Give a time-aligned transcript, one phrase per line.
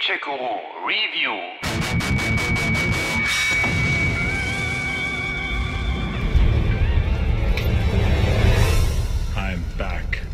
[0.00, 1.79] Tchekuru Review.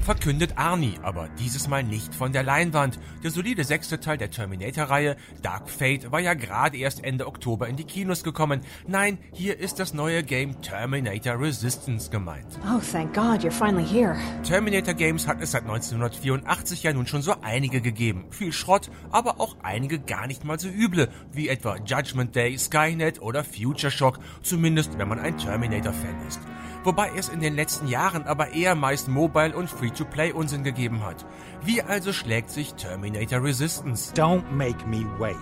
[0.07, 3.01] Verkündet Arnie, aber dieses Mal nicht von der Leinwand.
[3.25, 7.75] Der solide sechste Teil der Terminator-Reihe, Dark Fate, war ja gerade erst Ende Oktober in
[7.75, 8.61] die Kinos gekommen.
[8.87, 12.47] Nein, hier ist das neue Game Terminator Resistance gemeint.
[12.63, 14.17] Oh, thank God you're finally here.
[14.45, 18.27] Terminator Games hat es seit 1984 ja nun schon so einige gegeben.
[18.31, 23.21] Viel Schrott, aber auch einige gar nicht mal so üble, wie etwa Judgment Day, Skynet
[23.21, 26.41] oder Future Shock, zumindest wenn man ein Terminator-Fan ist.
[26.87, 31.27] Wobei es in den letzten Jahren aber eher meist Mobile und Free-to-Play-Unsinn gegeben hat.
[31.65, 34.15] Wie also schlägt sich Terminator Resistance?
[34.15, 35.35] Don't make me wait.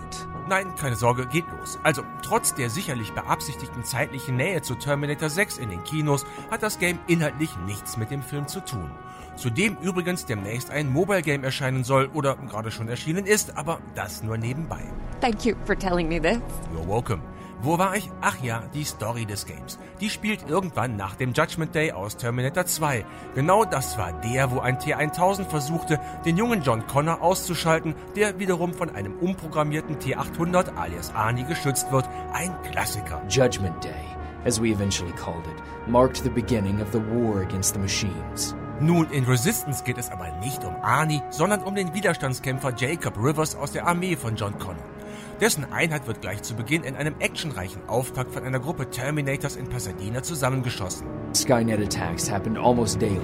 [0.48, 1.78] Nein, keine Sorge, geht los.
[1.82, 6.78] Also, trotz der sicherlich beabsichtigten zeitlichen Nähe zu Terminator 6 in den Kinos hat das
[6.78, 8.90] Game inhaltlich nichts mit dem Film zu tun.
[9.36, 14.22] Zudem übrigens demnächst ein Mobile Game erscheinen soll oder gerade schon erschienen ist, aber das
[14.22, 14.80] nur nebenbei.
[15.20, 16.38] Thank you for telling me this.
[16.74, 17.20] You're welcome.
[17.62, 18.10] Wo war ich?
[18.20, 19.78] Ach ja, die Story des Games.
[20.00, 23.04] Die spielt irgendwann nach dem Judgment Day aus Terminator 2.
[23.34, 28.74] Genau das war der, wo ein T-1000 versuchte, den jungen John Connor auszuschalten, der wiederum
[28.74, 32.08] von einem umprogrammierten T-800 alias Arnie geschützt wird.
[32.32, 33.22] Ein Klassiker.
[33.28, 34.04] Judgment Day,
[34.44, 38.54] as we eventually called it, marked the beginning of the war against the machines.
[38.80, 43.54] Nun, in Resistance geht es aber nicht um Arnie, sondern um den Widerstandskämpfer Jacob Rivers
[43.54, 44.93] aus der Armee von John Connor.
[45.40, 49.68] Dessen Einheit wird gleich zu Beginn in einem actionreichen Auftakt von einer Gruppe Terminators in
[49.68, 51.06] Pasadena zusammengeschossen.
[51.34, 53.20] Skynet attacks happened almost daily,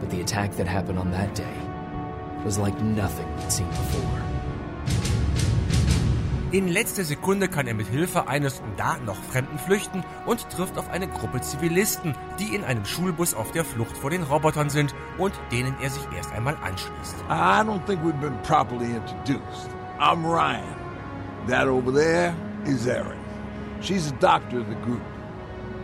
[0.00, 1.44] but the attack that happened on that day
[2.44, 4.20] was like nothing we'd seen before.
[6.52, 10.90] In letzter Sekunde kann er mit Hilfe eines da noch Fremden flüchten und trifft auf
[10.90, 15.32] eine Gruppe Zivilisten, die in einem Schulbus auf der Flucht vor den Robotern sind und
[15.52, 17.14] denen er sich erst einmal anschließt.
[17.28, 19.70] I don't think we've been properly introduced.
[20.00, 20.79] I'm Ryan.
[21.46, 22.34] That over there
[22.66, 23.18] is Erin.
[23.80, 25.02] She's the doctor of the group.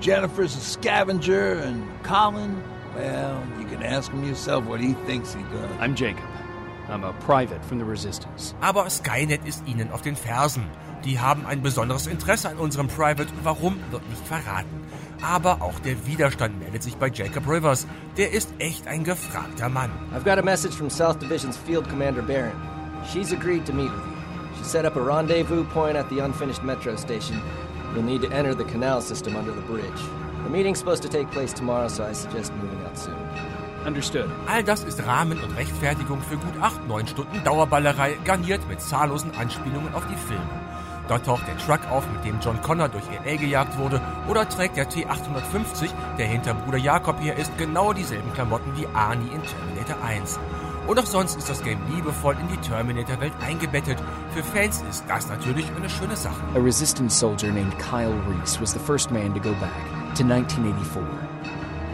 [0.01, 2.63] Jennifer's a scavenger, and Colin,
[2.95, 5.71] well, you can ask him yourself what he thinks he does.
[5.81, 6.25] I'm Jacob.
[6.89, 8.55] I'm a private from the Resistance.
[8.61, 10.65] Aber Skynet ist ihnen auf den Fersen.
[11.05, 13.29] Die haben ein besonderes Interesse an unserem Private.
[13.43, 14.87] Warum, wird nicht verraten.
[15.23, 17.87] Aber auch der Widerstand meldet sich bei Jacob Rivers.
[18.17, 19.91] Der ist echt ein gefragter Mann.
[20.15, 22.55] I've got a message from South Division's Field Commander Barron.
[23.13, 24.16] She's agreed to meet with you.
[24.59, 27.41] She set up a rendezvous point at the unfinished metro station.
[27.95, 30.01] You'll need to enter the canal system under the bridge.
[30.45, 33.17] The meeting's supposed to take place tomorrow, so I suggest moving out soon.
[33.87, 34.29] Understood.
[34.47, 39.95] All das ist Rahmen und Rechtfertigung für gut 8-9 Stunden Dauerballerei, garniert mit zahllosen Anspielungen
[39.95, 40.43] auf die Filme.
[41.09, 43.37] Dort taucht der Truck auf, mit dem John Connor durch L.A.
[43.37, 48.77] gejagt wurde, oder trägt der T-850, der hinter Bruder Jakob her ist, genau dieselben Klamotten
[48.77, 50.41] wie Arnie in Terminator 1.
[50.87, 53.99] Und auch sonst ist das Game liebevoll in die Terminator-Welt eingebettet.
[54.31, 56.41] Für Fans ist das natürlich eine schöne Sache.
[56.55, 59.73] A resistance soldier named Kyle Reese was the first man to go back
[60.15, 61.03] to 1984.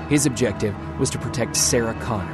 [0.09, 2.29] His objective was to protect Sarah Connor,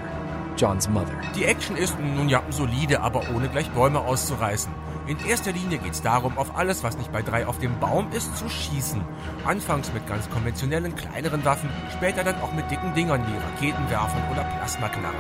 [0.57, 1.15] John's mother.
[1.37, 4.73] Die Action ist nun ja solide, aber ohne gleich Bäume auszureißen.
[5.09, 8.13] In erster Linie geht es darum, auf alles, was nicht bei drei auf dem Baum
[8.13, 9.01] ist, zu schießen.
[9.47, 14.45] Anfangs mit ganz konventionellen, kleineren Waffen, später dann auch mit dicken Dingern wie Raketenwerfern oder
[14.45, 15.17] Plasmaknarren.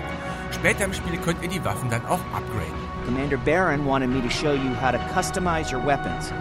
[0.50, 2.74] Später im Spiel könnt ihr die Waffen dann auch upgraden.
[3.06, 6.34] Commander Barron wanted me to show you how to customize your weapons.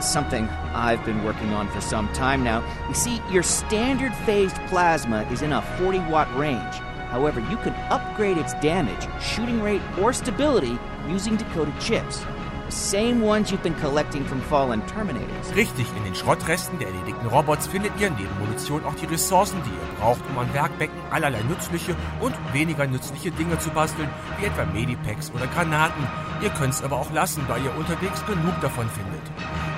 [0.00, 2.62] Something I've been working on for some time now.
[2.88, 6.80] You see, your standard phased plasma is in a 40 watt range.
[7.10, 12.24] However, you can upgrade its damage, shooting rate, or stability using decoded chips.
[12.66, 15.54] The same ones you've been collecting from fallen Terminators.
[15.54, 19.70] Richtig, in den Schrottresten der erledigten Robots findet ihr neben Munition auch die Ressourcen, die
[19.70, 24.08] ihr braucht, um an Werkbecken allerlei nützliche und weniger nützliche Dinge zu basteln,
[24.38, 26.08] wie etwa Medipacks oder Granaten.
[26.40, 29.22] Ihr könnt es aber auch lassen, da ihr unterwegs genug davon findet.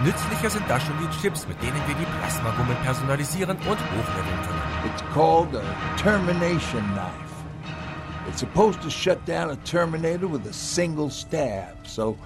[0.05, 4.93] Nützlicher sind da schon die Chips, mit denen wir die Plasmagummel personalisieren und hochleveln können.
[4.93, 5.63] It's called a
[5.97, 7.27] termination knife.
[8.29, 11.75] It's supposed to shut down a Terminator with a single stab.
[11.85, 12.17] So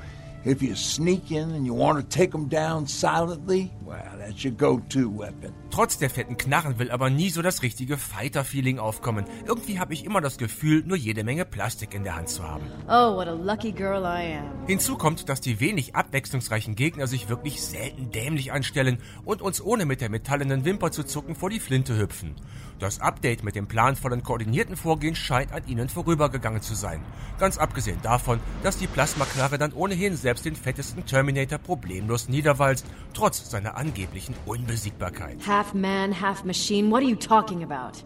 [0.45, 4.53] if you sneak in and you want to take them down silently, well, that's your
[4.53, 5.53] go-to weapon.
[5.71, 9.25] Trotz der fetten Knarren will aber nie so das richtige Fighter-Feeling aufkommen.
[9.47, 12.65] Irgendwie habe ich immer das Gefühl, nur jede Menge Plastik in der Hand zu haben.
[12.89, 14.67] Oh, what a lucky girl I am.
[14.67, 19.87] Hinzu kommt, dass die wenig abwechslungsreichen Gegner sich wirklich selten dämlich anstellen und uns ohne
[19.87, 22.37] mit der metallenen Wimper zu zucken vor die Flinte hüpfen.
[22.79, 27.03] Das Update mit dem planvollen koordinierten Vorgehen scheint an ihnen vorübergegangen zu sein.
[27.39, 33.51] Ganz abgesehen davon, dass die Plasmaknarre dann ohnehin selbst den fettesten Terminator problemlos niederwalzt, trotz
[33.51, 35.41] seiner angeblichen Unbesiegbarkeit.
[35.41, 36.91] Half man, half machine.
[36.91, 38.03] What are you talking about?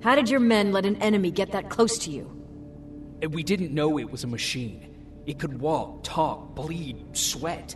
[0.00, 2.30] How did your men let an enemy get that close to you?
[3.30, 4.94] We didn't know it was a machine.
[5.26, 7.74] It could walk, talk, bleed, sweat.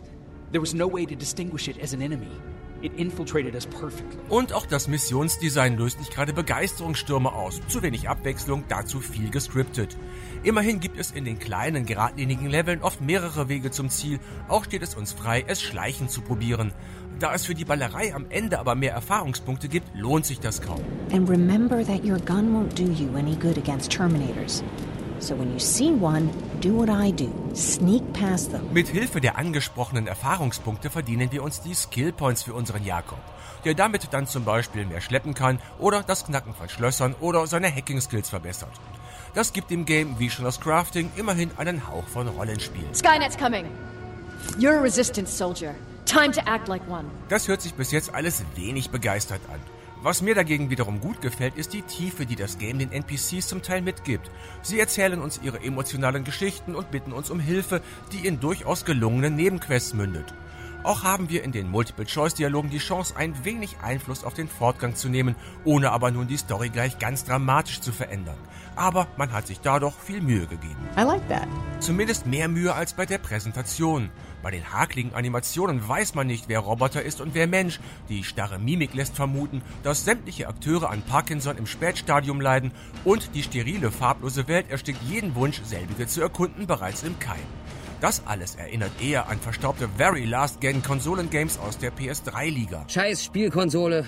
[0.51, 2.31] There was no way to distinguish it as an enemy.
[2.81, 4.19] It infiltrated us perfectly.
[4.29, 7.61] Und auch das Missionsdesign löst nicht gerade Begeisterungsstürme aus.
[7.67, 9.97] Zu wenig Abwechslung, dazu viel gescriptet.
[10.43, 14.19] Immerhin gibt es in den kleinen, geradlinigen Leveln oft mehrere Wege zum Ziel.
[14.47, 16.73] Auch steht es uns frei, es schleichend zu probieren.
[17.19, 20.81] Da es für die Ballerei am Ende aber mehr Erfahrungspunkte gibt, lohnt sich das kaum.
[21.11, 24.63] And remember that your gun won't do you any good against Terminators.
[25.21, 26.29] So when you see one,
[26.61, 27.29] do what I do.
[27.53, 28.61] Sneak past them.
[28.73, 33.19] Mit Hilfe der angesprochenen Erfahrungspunkte verdienen wir uns die Skillpoints für unseren Jakob,
[33.63, 37.71] der damit dann zum Beispiel mehr schleppen kann oder das Knacken von Schlössern oder seine
[37.73, 38.71] Hacking-Skills verbessert.
[39.35, 42.83] Das gibt dem Game wie schon das Crafting immerhin einen Hauch von Rollenspiel.
[42.95, 43.67] Skynet's coming.
[44.57, 45.75] You're a resistance soldier.
[46.05, 47.05] Time to act like one.
[47.29, 49.59] Das hört sich bis jetzt alles wenig begeistert an.
[50.03, 53.61] Was mir dagegen wiederum gut gefällt, ist die Tiefe, die das Game den NPCs zum
[53.61, 54.31] Teil mitgibt.
[54.63, 57.81] Sie erzählen uns ihre emotionalen Geschichten und bitten uns um Hilfe,
[58.11, 60.33] die in durchaus gelungenen Nebenquests mündet.
[60.83, 65.09] Auch haben wir in den Multiple-Choice-Dialogen die Chance, ein wenig Einfluss auf den Fortgang zu
[65.09, 68.37] nehmen, ohne aber nun die Story gleich ganz dramatisch zu verändern.
[68.75, 70.77] Aber man hat sich da doch viel Mühe gegeben.
[70.97, 71.47] I like that.
[71.79, 74.09] Zumindest mehr Mühe als bei der Präsentation.
[74.41, 77.79] Bei den hakligen Animationen weiß man nicht, wer Roboter ist und wer Mensch.
[78.09, 82.71] Die starre Mimik lässt vermuten, dass sämtliche Akteure an Parkinson im Spätstadium leiden
[83.03, 87.37] und die sterile, farblose Welt erstickt jeden Wunsch, selbige zu erkunden, bereits im Keim.
[88.01, 92.85] Das alles erinnert eher an verstaubte Very Last Gen Konsolengames aus der PS3-Liga.
[92.87, 94.07] Scheiß Spielkonsole.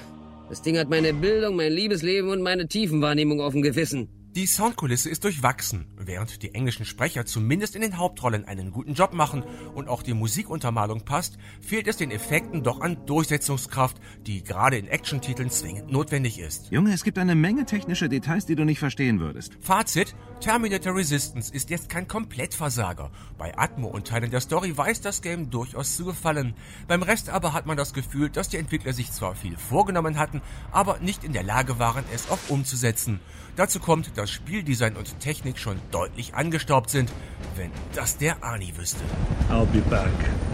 [0.50, 4.10] Das Ding hat meine Bildung, mein Liebesleben und meine Tiefenwahrnehmung auf dem Gewissen.
[4.36, 9.14] Die Soundkulisse ist durchwachsen, während die englischen Sprecher zumindest in den Hauptrollen einen guten Job
[9.14, 9.44] machen
[9.76, 14.88] und auch die Musikuntermalung passt, fehlt es den Effekten doch an Durchsetzungskraft, die gerade in
[14.88, 16.72] Actiontiteln zwingend notwendig ist.
[16.72, 19.56] Junge, es gibt eine Menge technischer Details, die du nicht verstehen würdest.
[19.62, 23.12] Fazit, Terminator Resistance ist jetzt kein Komplettversager.
[23.38, 26.56] Bei Atmo und Teilen der Story weiß das Game durchaus zu gefallen.
[26.88, 30.42] Beim Rest aber hat man das Gefühl, dass die Entwickler sich zwar viel vorgenommen hatten,
[30.72, 33.20] aber nicht in der Lage waren, es auch umzusetzen.
[33.56, 37.12] Dazu kommt, dass Spieldesign und Technik schon deutlich angestaubt sind.
[37.56, 39.04] Wenn das der Arnie wüsste.
[39.50, 40.10] I'll be back.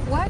[0.10, 0.30] What?